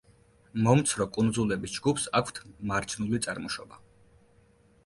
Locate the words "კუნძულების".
1.17-1.75